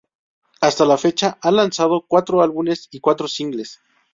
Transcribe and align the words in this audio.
Hasta 0.61 0.83
la 0.83 0.97
fecha 0.97 1.37
ha 1.41 1.51
lanzado 1.51 2.05
cuatro 2.07 2.41
álbumes 2.41 2.87
y 2.89 2.99
cuatro 2.99 3.27
singles. 3.27 3.79